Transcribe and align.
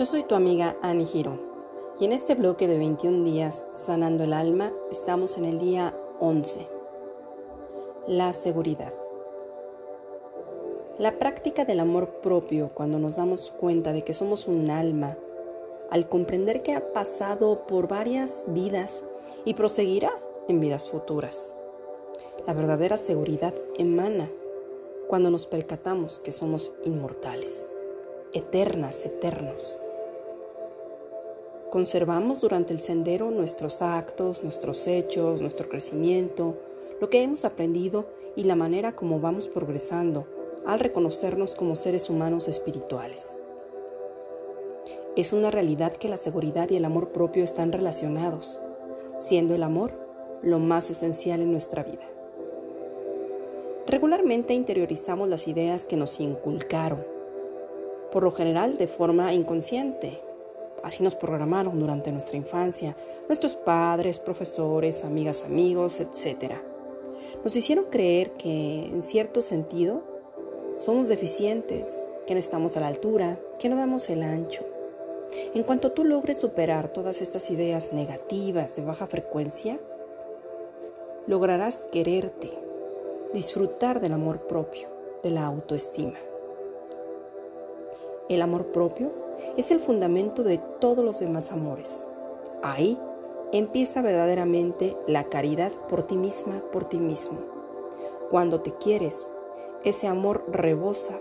Yo 0.00 0.06
soy 0.06 0.22
tu 0.22 0.34
amiga 0.34 0.78
Annie 0.80 1.04
Girón 1.04 1.42
y 2.00 2.06
en 2.06 2.12
este 2.12 2.34
bloque 2.34 2.66
de 2.66 2.78
21 2.78 3.22
días 3.22 3.66
sanando 3.74 4.24
el 4.24 4.32
alma 4.32 4.72
estamos 4.90 5.36
en 5.36 5.44
el 5.44 5.58
día 5.58 5.94
11. 6.20 6.66
La 8.06 8.32
seguridad. 8.32 8.94
La 10.96 11.18
práctica 11.18 11.66
del 11.66 11.80
amor 11.80 12.22
propio 12.22 12.70
cuando 12.72 12.98
nos 12.98 13.16
damos 13.16 13.50
cuenta 13.50 13.92
de 13.92 14.02
que 14.02 14.14
somos 14.14 14.48
un 14.48 14.70
alma, 14.70 15.18
al 15.90 16.08
comprender 16.08 16.62
que 16.62 16.72
ha 16.72 16.94
pasado 16.94 17.66
por 17.66 17.86
varias 17.86 18.46
vidas 18.48 19.04
y 19.44 19.52
proseguirá 19.52 20.12
en 20.48 20.60
vidas 20.60 20.88
futuras. 20.88 21.54
La 22.46 22.54
verdadera 22.54 22.96
seguridad 22.96 23.52
emana 23.76 24.30
cuando 25.08 25.30
nos 25.30 25.46
percatamos 25.46 26.20
que 26.20 26.32
somos 26.32 26.72
inmortales, 26.86 27.70
eternas, 28.32 29.04
eternos. 29.04 29.78
Conservamos 31.70 32.40
durante 32.40 32.72
el 32.72 32.80
sendero 32.80 33.30
nuestros 33.30 33.80
actos, 33.80 34.42
nuestros 34.42 34.88
hechos, 34.88 35.40
nuestro 35.40 35.68
crecimiento, 35.68 36.56
lo 37.00 37.08
que 37.08 37.22
hemos 37.22 37.44
aprendido 37.44 38.06
y 38.34 38.42
la 38.42 38.56
manera 38.56 38.96
como 38.96 39.20
vamos 39.20 39.46
progresando 39.46 40.26
al 40.66 40.80
reconocernos 40.80 41.54
como 41.54 41.76
seres 41.76 42.10
humanos 42.10 42.48
espirituales. 42.48 43.40
Es 45.16 45.32
una 45.32 45.52
realidad 45.52 45.92
que 45.92 46.08
la 46.08 46.16
seguridad 46.16 46.68
y 46.70 46.76
el 46.76 46.84
amor 46.84 47.12
propio 47.12 47.44
están 47.44 47.70
relacionados, 47.70 48.58
siendo 49.18 49.54
el 49.54 49.62
amor 49.62 49.92
lo 50.42 50.58
más 50.58 50.90
esencial 50.90 51.40
en 51.40 51.52
nuestra 51.52 51.84
vida. 51.84 52.08
Regularmente 53.86 54.54
interiorizamos 54.54 55.28
las 55.28 55.46
ideas 55.46 55.86
que 55.86 55.96
nos 55.96 56.18
inculcaron, 56.18 57.04
por 58.10 58.24
lo 58.24 58.32
general 58.32 58.76
de 58.76 58.88
forma 58.88 59.32
inconsciente. 59.34 60.20
Así 60.82 61.02
nos 61.02 61.14
programaron 61.14 61.78
durante 61.78 62.12
nuestra 62.12 62.36
infancia 62.36 62.96
nuestros 63.28 63.56
padres, 63.56 64.18
profesores, 64.18 65.04
amigas, 65.04 65.44
amigos, 65.44 66.00
etc. 66.00 66.54
Nos 67.44 67.54
hicieron 67.56 67.86
creer 67.86 68.32
que, 68.32 68.86
en 68.86 69.02
cierto 69.02 69.40
sentido, 69.40 70.02
somos 70.76 71.08
deficientes, 71.08 72.02
que 72.26 72.34
no 72.34 72.40
estamos 72.40 72.76
a 72.76 72.80
la 72.80 72.88
altura, 72.88 73.38
que 73.58 73.68
no 73.68 73.76
damos 73.76 74.08
el 74.10 74.22
ancho. 74.22 74.64
En 75.54 75.62
cuanto 75.62 75.92
tú 75.92 76.04
logres 76.04 76.38
superar 76.38 76.88
todas 76.88 77.22
estas 77.22 77.50
ideas 77.50 77.92
negativas 77.92 78.76
de 78.76 78.82
baja 78.82 79.06
frecuencia, 79.06 79.78
lograrás 81.26 81.84
quererte, 81.84 82.50
disfrutar 83.32 84.00
del 84.00 84.12
amor 84.12 84.46
propio, 84.46 84.88
de 85.22 85.30
la 85.30 85.44
autoestima. 85.44 86.18
El 88.30 88.42
amor 88.42 88.66
propio 88.66 89.10
es 89.56 89.72
el 89.72 89.80
fundamento 89.80 90.44
de 90.44 90.58
todos 90.78 91.04
los 91.04 91.18
demás 91.18 91.50
amores. 91.50 92.08
Ahí 92.62 92.96
empieza 93.50 94.02
verdaderamente 94.02 94.96
la 95.08 95.24
caridad 95.24 95.72
por 95.88 96.04
ti 96.04 96.16
misma, 96.16 96.62
por 96.70 96.84
ti 96.84 96.98
mismo. 96.98 97.40
Cuando 98.30 98.60
te 98.60 98.72
quieres, 98.74 99.32
ese 99.82 100.06
amor 100.06 100.44
rebosa. 100.46 101.18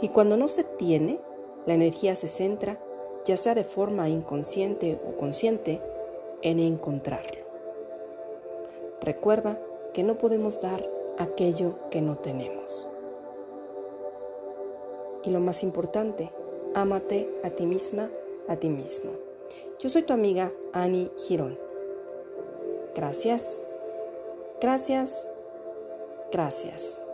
Y 0.00 0.10
cuando 0.10 0.36
no 0.36 0.46
se 0.46 0.62
tiene, 0.62 1.20
la 1.66 1.74
energía 1.74 2.14
se 2.14 2.28
centra, 2.28 2.80
ya 3.24 3.36
sea 3.36 3.56
de 3.56 3.64
forma 3.64 4.08
inconsciente 4.08 5.00
o 5.04 5.16
consciente, 5.16 5.82
en 6.42 6.60
encontrarlo. 6.60 7.44
Recuerda 9.00 9.60
que 9.92 10.04
no 10.04 10.16
podemos 10.16 10.62
dar 10.62 10.88
aquello 11.18 11.74
que 11.90 12.00
no 12.00 12.18
tenemos. 12.18 12.89
Y 15.24 15.30
lo 15.30 15.40
más 15.40 15.62
importante, 15.62 16.32
ámate 16.74 17.28
a 17.42 17.50
ti 17.50 17.66
misma, 17.66 18.10
a 18.48 18.56
ti 18.56 18.68
mismo. 18.68 19.12
Yo 19.78 19.88
soy 19.88 20.02
tu 20.02 20.12
amiga 20.12 20.52
Annie 20.72 21.10
Girón. 21.18 21.58
Gracias, 22.94 23.62
gracias, 24.60 25.26
gracias. 26.30 27.04